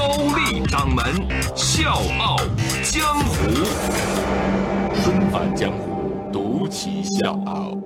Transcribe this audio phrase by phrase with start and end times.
[0.00, 1.04] 高丽掌门
[1.54, 2.38] 笑傲
[2.82, 3.36] 江湖，
[5.04, 7.79] 重返江湖，独骑笑傲。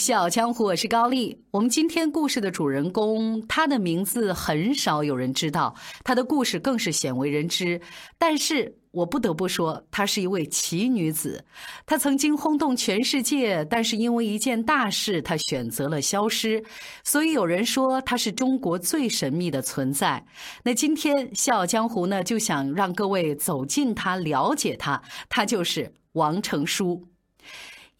[0.00, 1.38] 笑傲江湖，我是高丽。
[1.50, 7.78] 我们今天故事的主人公，他的名字很少有人知道，他的故事更是鲜为人知。
[8.16, 8.74] 但是。
[8.92, 11.44] 我不得不说，她是一位奇女子。
[11.86, 16.60] 她曾经轰动全世界，但是因为一件大事，她选择了消失。
[17.04, 20.26] 所以有人说她是中国最神秘的存在。
[20.64, 25.00] 那今天《笑傲江湖》呢，就想让各位走进她，了解她。
[25.28, 27.06] 她就是王成书。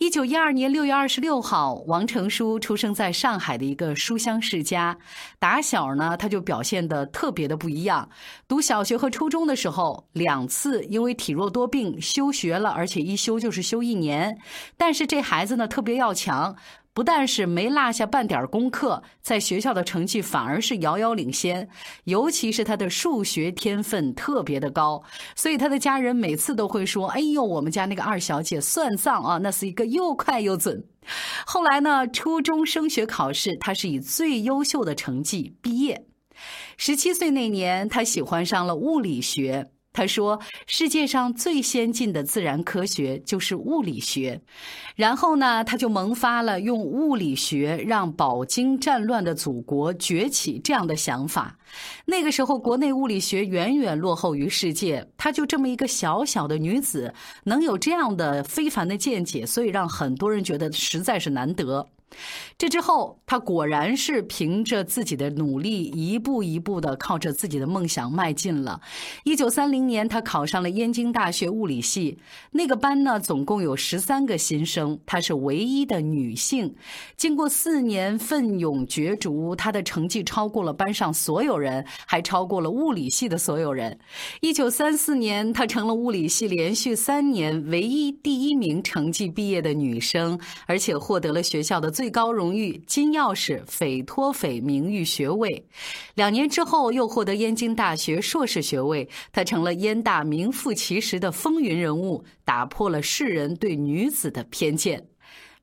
[0.01, 4.97] 一九一二年六月二十六号，王成书出生在上海的一个书香世家。
[5.39, 8.09] 打小呢，他就表现的特别的不一样。
[8.49, 14.39] 读小学和初中的时候，两次因为体弱多病休学了，而且一休就是休一年。
[14.79, 16.57] 但是这孩子呢，特别要强。
[16.93, 21.69] 不但是没落下半点功课，在学校的成绩反而是遥遥领先，
[22.05, 25.03] 尤其是他的数学天分特别的高，
[25.37, 30.85] 所以他的家人每次都会说：“哎呦，我们家那个二小姐算账啊，那是一个又快又准。”
[31.47, 36.07] 后来呢，初中升学考试，他是以最优秀的成绩毕业。
[36.77, 39.71] 十七岁那年，他喜欢上了物理学。
[39.93, 44.41] 他说：“世界上最先进的自然科学就是物理学。”
[44.95, 51.59] 然后呢，他就萌发了用物理学让饱经战乱的祖国崛起这样的想法。
[52.07, 55.07] 那个时候，国内物理学远远落后于世界。
[55.17, 57.13] 她就这么一个小小的女子，
[57.45, 61.87] 能有这样的非凡的见解，所以让很多人觉得实在是难得。
[62.59, 68.81] 这之后，他果然是凭着自己的努力，一步一步的靠着自己的梦想迈进了。
[69.25, 72.19] 一九三零年，他考上了燕京大学物理系。
[72.51, 76.75] 那个班呢，总共有十三个新生，她是唯一的女性。
[77.17, 83.99] 经过四年奋勇角逐，她的成绩超过了班上所有人，还超过了物理系的所有人。
[84.41, 91.91] 一九三四年，她成了物理系连续三年唯一第一名成绩毕业的女生，而且获得了学校的。
[92.01, 95.67] 最高荣誉金钥匙斐托斐名誉学位，
[96.15, 105.10] 两年之后又获得燕京大学硕士学位，她成了燕大名副其实的风云人物，打破了世人对女子的偏见。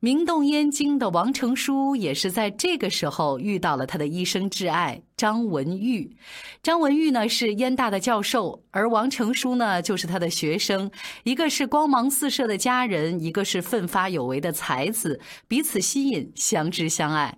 [0.00, 6.16] 名动燕京的王成书也是在这个时候遇到了他的一生挚爱张文玉。
[6.62, 10.88] 张文玉呢是燕大的教授，而王成书呢就是他的学生。
[11.24, 17.36] 一个是光芒四射的佳人，一个是奋发有为的才子，彼此吸引，相知相爱。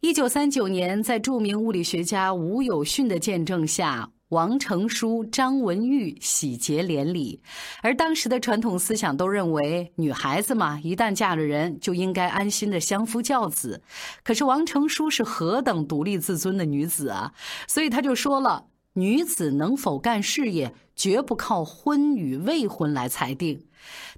[0.00, 4.10] 一九三九年，在著名物理学家吴有训的见证下。
[4.32, 7.38] 王成书、张文玉喜结连理，
[7.82, 13.82] 而当时的传统思想都认为，女孩子嘛，一旦嫁了人，就应该安心的相夫教子。
[14.24, 17.34] 可是王成书是何等独立自尊的女子啊！
[17.68, 23.66] 所以他就说了，女子能否干事业，绝不靠婚与未婚来裁定。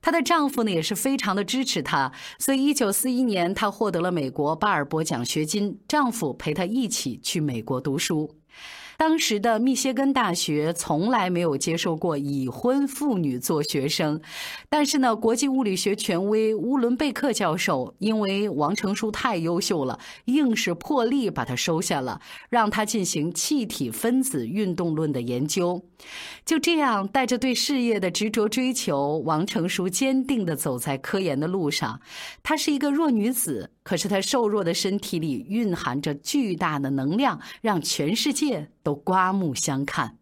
[0.00, 8.30] 她的丈夫呢，也是非常的支持她，所以一九四一年，她获得了美国巴尔博奖学金，丈夫陪她一起去美国读书。
[8.96, 14.20] 当时的密歇根大学从来没有接受过已婚妇女做学生，
[14.68, 25.82] 但是呢，国际物理学权威乌伦贝克教授因为王成书太优秀了，硬是破例把他收下了，让他进行气体分子运动论的研究。
[26.44, 32.00] 就这样，带着对事业的执着追求，王成书坚定地走在科研的路上。
[32.42, 40.18] 她是一个弱女子，可是她瘦弱的身体里蕴含着巨大的能量，让全世界都刮目相看。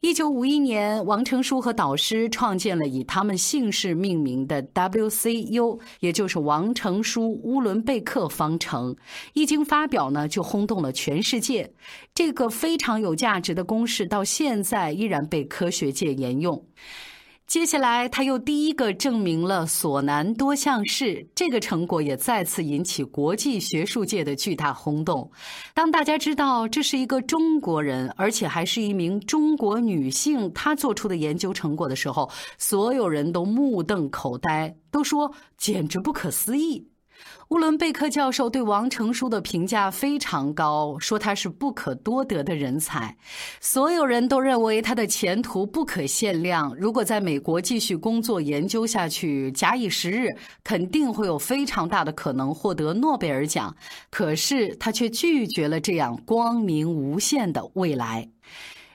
[0.00, 8.94] 一九五一年，王成书和导师创建了以他们姓氏命名的 WCU，也就是王成书乌伦贝克方程。
[9.32, 11.72] 一经发表呢，就轰动了全世界。
[12.14, 16.62] 这个非常有价值的公式，到现在依然被科学界沿用。
[17.46, 25.30] 接下来，他又第一个证明了索南多项式，这个成果也再次引起国际学术界的巨大轰动。
[25.72, 36.88] 当大家知道这是一个中国人，而且还是一名中国女性，她做出的研究成果的时候，所有人都目瞪口呆，都说简直不可思议。
[37.48, 43.16] 乌伦贝克教授对王成书的评价非常高，说他是不可多得的人才。
[43.60, 46.74] 所有人都认为他的前途不可限量。
[46.76, 50.34] 如果在美国继续工作研究下去，假以时日，
[50.64, 53.76] 肯定会有非常大的可能获得诺贝尔奖。
[54.10, 58.28] 可是他却拒绝了这样光明无限的未来。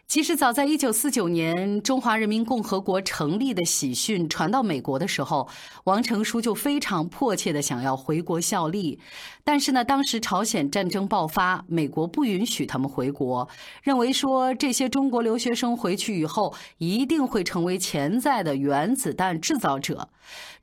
[0.09, 5.47] 其实，早在一九四九年中华人民共和国成立的喜讯传到美国的时候，
[5.83, 8.99] 王成书就非常迫切的想要回国效力。
[9.43, 13.47] 但是呢，当时朝鲜战争爆发，美国不允许他们回国，
[13.83, 20.09] 认为说这些中国留学生回去以后一定会成为潜在的原子弹制造者。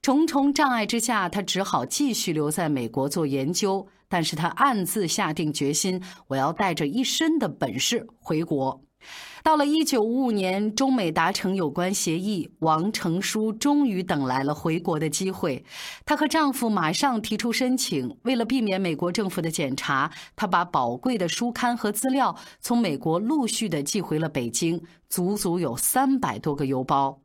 [0.02, 3.86] 重重障碍之下，他只好继续留在美国做研究。
[4.08, 8.85] 但是他暗自下定决心，我要带着一身的本事回国。
[9.42, 15.64] 到了一九五五年，中美达成有关协议，王成书终于等来了回国的机会。
[16.04, 27.20] 她和丈夫马上提出申请，为了避免美国政府的检查，她把宝贵的书刊和资料从美国陆续的寄回了北京，足足有三百多个邮包。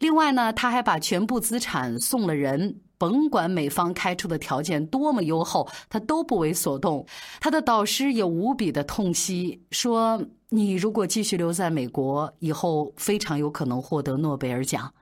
[0.00, 2.80] 另外呢，她还把全部资产送了人。
[2.96, 7.06] 甭管美方开出的条件多么优厚，他都不为所动。
[7.40, 14.92] 他的导师也无比的痛惜，说：“你如果继续留在美国，以后非常有可能获得诺贝尔奖。”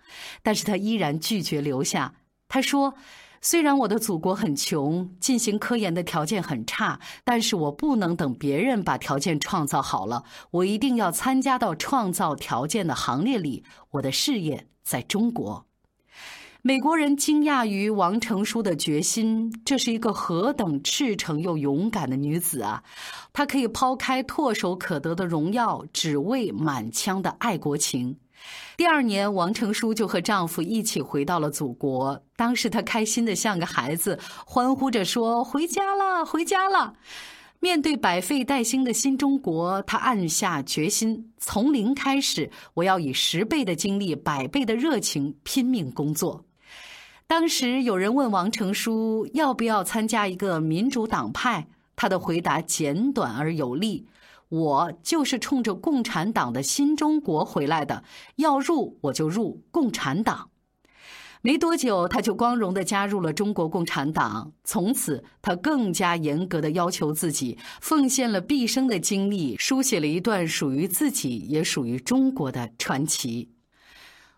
[0.43, 2.15] 但是他依然拒绝留下。
[2.49, 2.95] 他说
[3.41, 13.65] ：“虽然我的祖国很穷，进行科研的条件很差，但是我不能等别人把条件创造好了，我一定要参加到创造条件的行列里。
[13.93, 15.67] 我的事业在中国。”
[16.65, 22.81] 美国人惊讶于王成书的决心，这是一个何等赤诚又勇敢的女子啊！
[23.33, 28.17] 她可以抛开唾手可得的荣耀，只为满腔的爱国情。
[28.77, 32.23] 第二年，王成书就和丈夫一起回到了祖国。
[32.37, 34.17] 当时她开心的像个孩子，
[34.47, 36.95] 欢呼着说：“回家了，回家了！”
[37.59, 46.45] 面对百废待兴的新中国，她暗下决心：从零开始，我要以十倍的精力、百倍的热情拼命工作。
[47.27, 51.67] 当时有人问王成书要不要参加一个民主党派，
[51.97, 54.07] 他的回答简短而有力
[54.51, 58.05] ：“我就是冲着共产党的新中国回来的，
[58.37, 60.51] 要入我就入共产党。”
[61.45, 64.53] 没多久，他就光荣地加入了中国共产党。
[64.63, 73.52] 从此，他更加严格地要求自己，奉献了毕生的精力，书写了一段属于自己也属于中国的传奇。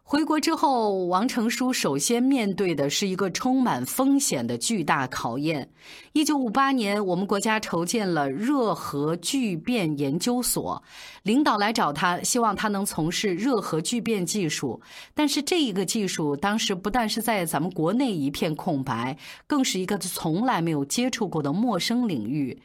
[0.06, 5.66] 回国之后，王成书首先面对的是一个充满风险的巨大考验。
[6.12, 10.80] 一九五八年，我们国家筹建了热核聚变研究所，
[11.22, 14.78] 领导来找他，希望他能从事热核聚变技术。
[15.14, 19.16] 但是这一个技术当时不但是在咱们国内一片空白，
[19.46, 22.60] 更是一个从来没有接触过的陌生领域。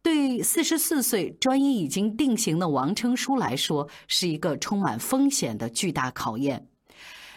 [0.00, 6.68] 对四十四岁、专一已经定型的王成书来说，是一个充满风险的巨大考验。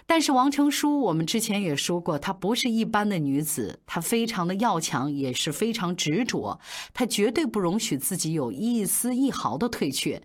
[0.09, 6.59] 但是王成书，我们之前也说过，她不是一般的女子，她非常的要强，也是非常执着，
[6.93, 10.21] 她绝对不容许自己有一丝一毫的退却。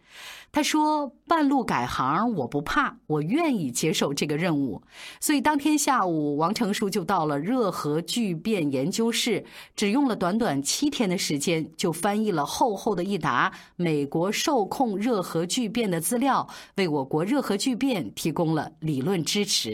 [0.55, 4.83] 他说：“半路改行，我不怕，我愿意接受这个任务。”
[5.19, 16.47] 所以当天下午，王成书就到了热核聚变研究室，只用了短短七天的时间，就翻译了厚厚的一沓美国受控热核聚变的资料，
[16.77, 19.72] 为我国热核聚变提供了理论支持。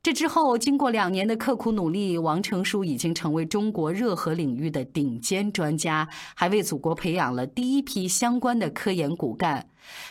[0.00, 9.68] 这之后，经过两年的刻苦努力，王成书已经成为中国热核领域的顶尖专家，还为祖国培养了第一批相关的科研骨干。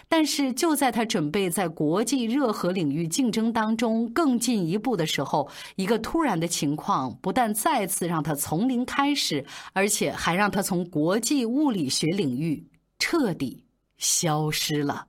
[0.10, 12.68] 但是，就在他准备在国际热核领域竞争当中更进一步的时候，一个突然的情况不但再次让他从零开始，而且还让他从国际物理学领域
[13.00, 13.64] 彻底
[13.98, 15.08] 消失了。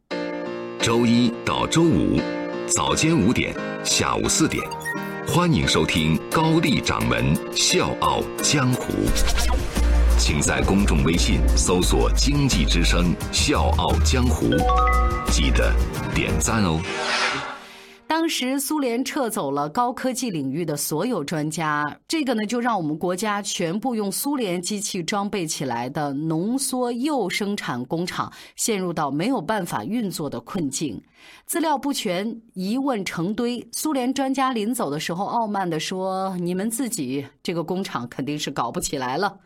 [0.80, 2.18] 周一到周五。
[2.70, 3.56] 早间五点，
[3.88, 4.62] 下午四点，
[5.26, 8.92] 欢迎收听高丽掌门笑傲江湖。
[10.18, 14.50] 请在公众微信搜索“经济之声笑傲江湖”，
[15.32, 15.72] 记得
[16.14, 16.78] 点赞哦。
[18.28, 31.02] 当时苏联撤走了高科技领域的所有专家，这个呢就让我们国家全部用苏联机器装备起来的浓缩铀生产工厂陷入到没有办法运作的困境，
[31.46, 33.66] 资料不全，疑问成堆。
[33.72, 39.38] 苏联专家临走的时候傲慢地说：“你们自己这个工厂肯定是搞不起来了。”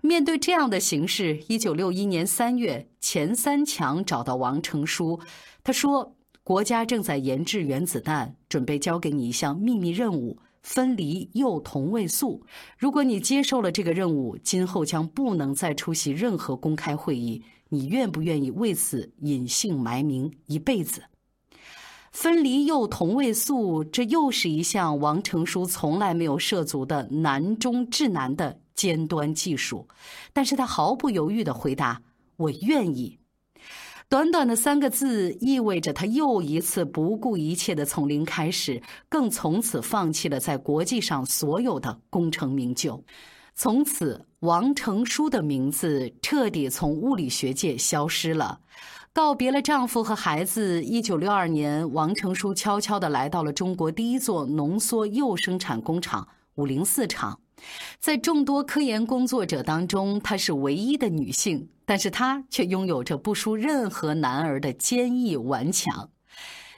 [0.00, 5.20] 面对这样的形势，一九六一年三月，钱三强找到王成书，
[5.62, 6.15] 他说。
[6.46, 12.40] 国家正在研制原子弹，准备交给你一项秘密任务，分离铀同位素。
[12.78, 17.42] 如果你接受了这个任务，今后将不能再出席任何公开会议。
[17.70, 21.02] 你愿不愿意为此隐姓埋名一辈子？
[22.12, 29.88] 分离铀同位素，这又是一项王成书从来没有涉足的难中至难的尖端技术。
[30.32, 32.02] 但是他毫不犹豫地回答
[32.38, 33.18] ：“我愿意。”
[34.08, 43.02] 短短的三个字，意味着他又一次不顾一切的从零开始，更从此放弃了在国际上所有的功成名就。
[43.56, 48.60] 从此，王成书的名字彻底从物理学界消失了。
[49.12, 57.40] 告别了丈夫和孩子，一九六二年，王成书悄悄地来到了中国第一座浓缩铀生产工厂——五零四厂。
[57.98, 66.10] 在众多科研工作者当中，她是唯一的女性，但是她却拥有着不输任何男儿的坚毅顽强。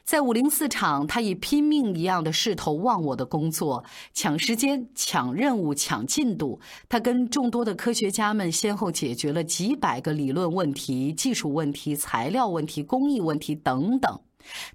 [0.05, 6.59] 在五零四厂，她以拼命一样的势头忘我的工作，抢时间、抢任务、抢进度。
[6.89, 14.19] 她跟众多的科学家们先后解决了几百个理论问题、技术问题、材料问题、工艺问题等等。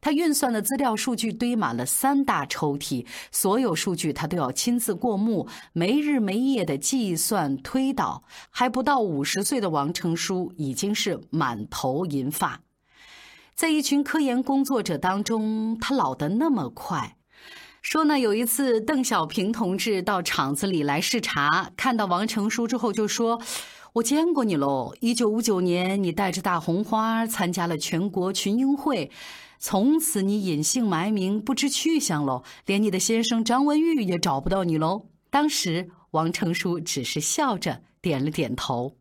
[0.02, 8.24] 他运算的资料数据堆满了三大抽屉，所有数据他都要亲自过目，没日没夜的计算推导。
[8.50, 12.62] 还不到五十岁的王成书已经是满头银发，
[13.56, 17.18] 在一群科研工作者当中，他老得那么快。
[17.82, 23.42] 说呢，有一次邓小平同志到厂子里来视察，看到王成书之后就说
[23.94, 29.12] ：“我见过你喽，一九五九年你带着大红花参加了全国群英会。”
[29.66, 35.06] 从此你隐姓埋名，不知去向喽，连你的先生张文玉也找不到你喽。
[35.30, 38.98] 当时王成书只是笑着点了点头。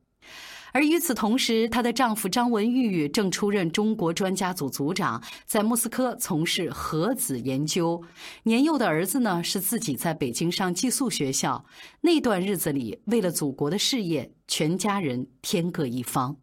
[0.73, 8.01] 而与此同时，她的丈夫张文玉正出任中国专家组组长，在莫斯科从事核子研究。
[8.45, 11.65] 年幼的儿子呢，是自己在北京上寄宿学校。
[12.01, 16.37] 那段日子里，为了祖国的事业，全家人天各一方。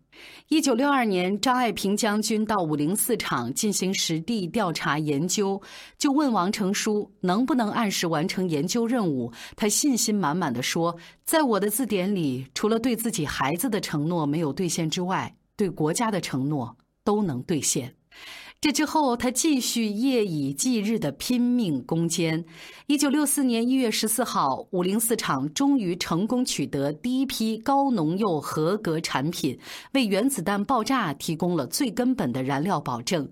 [0.48, 5.62] 一九六二年，张爱萍将军到五零四厂进行实地调查研究，
[5.98, 9.32] 就问王成书能不能按时完成研究任务。
[9.56, 17.94] 他信心满满的说：“在我的字典里，除了对自己孩子的承诺没有兑现之外，对国家的承诺都能兑现。”
[18.62, 22.44] 这之后，他继续夜以继日的拼命攻坚。
[22.88, 29.58] 一九六四年一月十四号，五零四厂终于成功取得第一批高浓铀合格产品，
[29.94, 33.30] 为原子弹爆炸提供了最根本的燃料保证。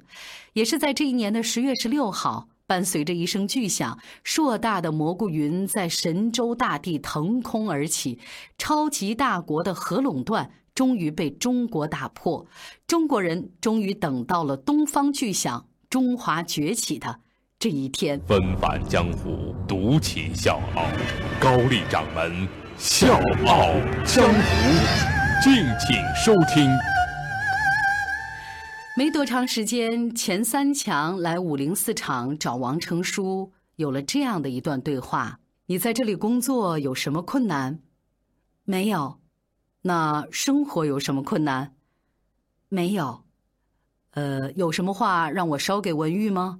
[0.53, 8.17] 也是在这一年的十月十六号，伴随着一声巨响，硕大的蘑菇云在神州大地腾空而起，
[8.57, 10.49] 超级大国的核垄断。
[10.77, 12.45] 终于被中国打破，
[12.85, 17.21] 中国人终于等到了东方巨响、中华崛起的
[17.57, 18.21] 这一天。
[18.27, 20.85] 纷繁江湖，独起笑傲，
[21.39, 23.73] 高丽掌门笑傲
[24.05, 24.39] 江湖，
[25.41, 26.69] 敬请收听。
[28.95, 37.79] 没多长时间，钱三强来五零四厂找王成书，有了这样的一段对话：“你在这里工作有什么困难？
[38.63, 39.17] 没有。”
[39.87, 41.73] 那生活有什么困难？
[42.67, 43.23] 没有。
[44.11, 46.59] 呃，有什么话让我捎给文玉吗？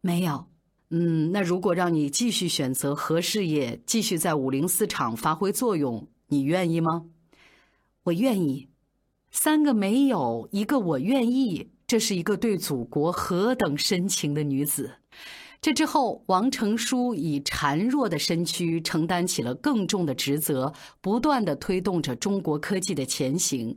[0.00, 0.46] 没有。
[0.88, 7.04] 嗯，那如果让你继续选择核事业，继续在五零四厂发挥作用，你愿意吗？
[8.04, 8.70] 我愿意。
[9.30, 11.70] 三个没有，一个我愿意。
[11.86, 14.99] 这是一个对祖国何等深情的女子。
[15.62, 23.76] 这之后，王成书以孱弱的身躯承担起了更重的职责，不断的推动着中国科技的前行。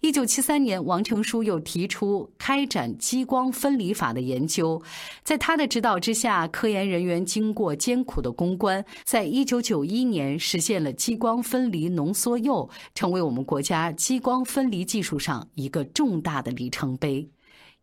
[0.00, 4.80] 一九七三年，王成书又提出开展激光分离法的研究，
[5.22, 17.28] 在他的指导之下，科研人员经过艰苦的攻关，在一九九一年实现了激光分离浓缩铀，成为我们国家激光分离技术上一个重大的里程碑。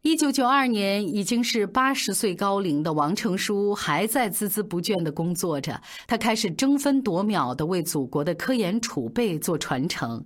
[0.06, 5.82] 一九九二年，已经是八十岁高龄的王成书还在孜孜不倦地工作着。
[6.06, 10.24] 他开始争分夺秒地为祖国的科研储备做传承。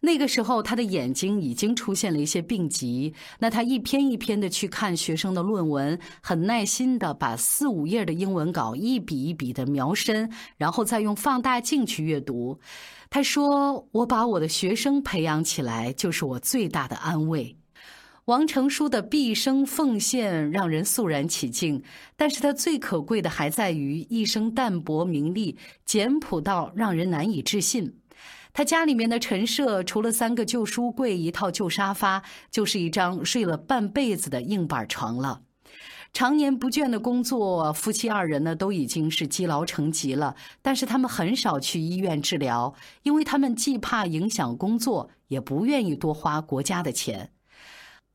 [0.00, 3.14] 那个时候，他的眼睛已经出现了一些病疾。
[3.38, 12.58] 那他一篇一篇地去看学生的论文，很耐心地把四五页的英文稿一笔一笔地描深，然后再用放大镜去阅读。
[13.08, 17.56] 他说：“我把我的学生培养起来，就是我最大的安慰。”
[18.30, 21.82] 王成书的毕生奉献让人肃然起敬，
[22.16, 27.98] 但是他最可贵的还在于一生淡泊名利，简朴到让人难以置信。
[28.52, 32.22] 他家里面的陈设，除了三个旧书柜、一套旧沙发，
[32.52, 35.42] 就是一张睡了半辈子的硬板床了。
[36.12, 42.72] 常年不倦的工作，夫妻二人呢都已经是积劳成疾了，但是他们很少去医院治疗，
[43.02, 47.32] 因为他们既怕影响工作，也不愿意多花国家的钱。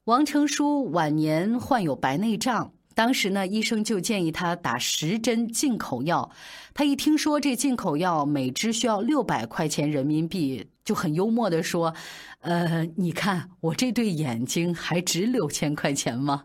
[0.05, 2.71] 王成书晚年患有白内障。
[2.93, 6.29] 当时呢，医生就建议他打十针进口药。
[6.75, 11.95] 他一听说这进口药每支需要六百块钱人民币，就很幽默地说
[12.41, 16.43] ：“呃，你看我这对眼睛还值六千块钱吗？”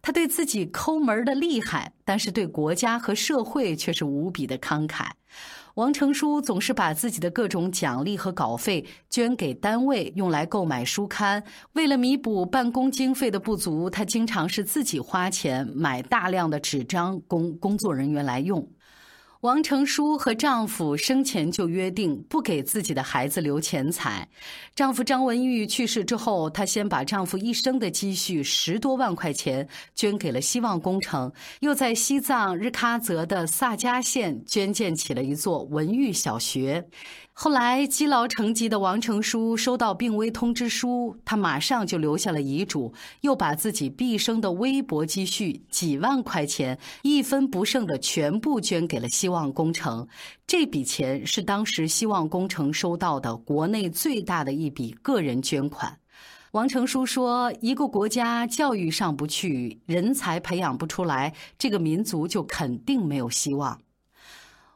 [0.00, 5.10] 他对自己抠门的厉害，但是对国家和社会却是无比的慷慨。
[5.74, 11.42] 王成书总是把自己的各种奖励和稿费捐给单位，用来购买书刊。
[11.72, 18.64] 为了弥补办公经费的不足，他经常是自己花钱买大量的纸张供工作人员来用。
[19.44, 24.26] 王成书和丈夫生前就约定不给自己的孩子留钱财。
[24.74, 36.88] 丈夫张文玉去世之后，她先把丈夫一生的积蓄十多万块钱捐给了希望工程，又在西藏日喀则的萨迦县捐建起了一座文育小学。
[37.36, 50.06] 后来积劳成疾的王成书收到病危通知书，他马上就留下了遗嘱，又把自己毕生的微薄积蓄几万块钱一分不剩的全部捐给了希望望工程。
[50.46, 55.98] 这笔钱是当时希望工程收到的国内最大的一笔个人捐款。
[56.52, 63.76] 王成书说：“一个国家教育上不去，人才培养不出来，这个民族就肯定没有希望。”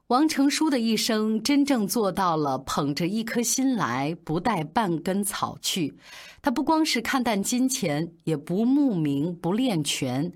[0.08, 5.94] 王成书的一生真正做到了捧着一颗心来，不带半根草去。
[6.40, 10.32] 他不光是看淡金钱，也不慕名，不练权。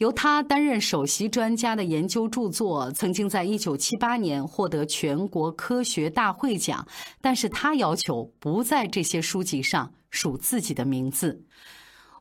[0.00, 6.86] 由他担任首席专家的研究著作，曾经在一九七八年获得全国科学大会奖，
[7.20, 11.44] 但是他要求不在这些书籍上署自己的名字。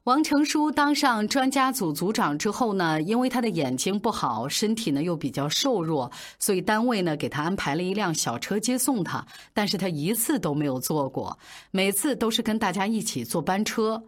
[0.04, 9.26] 王成书当上专家组组长之后呢，因为他的眼睛不好，身体呢又比较瘦弱，所以单位呢给他安排了一辆小车接送他。
[9.54, 11.40] 但是他一次都没有坐过，
[11.72, 14.04] 每次都是跟大家一起坐班车。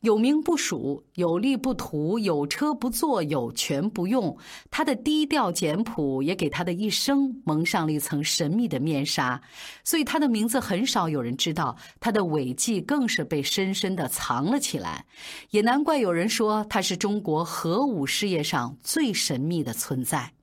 [0.00, 4.36] 有名不数，有利不图，有车不坐，有权不用。
[4.70, 9.42] 他的低调简朴也给他的一生蒙上了一层神秘的面纱，
[9.82, 15.04] 所以他的名字很少有人知道，他的伟绩更是被深深的藏了起来。
[15.50, 20.37] 也难怪有人说他是中国核武事业上最神秘的存在。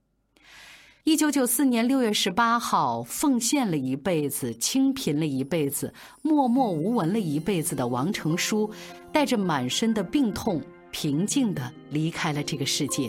[1.06, 8.68] 一九九四年六月十八号，奉献了一辈子、清贫了一辈子、默默无闻了一辈子的王成书，
[9.14, 13.08] 带着满身的病痛，平静地离开了这个世界。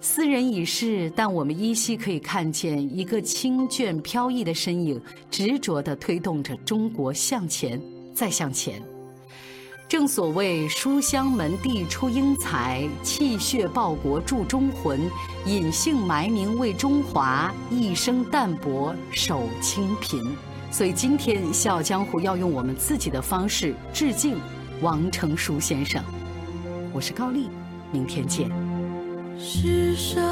[0.00, 7.82] 斯人已逝，但我们依稀可以看见一个清隽飘逸的身影，执着地推动着中国向前，
[8.14, 8.80] 再向前。
[9.90, 15.00] 正所谓书香门第出英才，气血报国铸忠魂，
[15.46, 20.24] 隐姓埋名为中华，一生淡泊守清贫。
[20.70, 24.36] 所以今天《笑傲江湖》要用我们自己的方式致敬
[24.80, 26.00] 王成书先生。
[26.92, 27.48] 我是高丽，
[27.90, 28.48] 明天见。
[29.40, 30.24] 世上。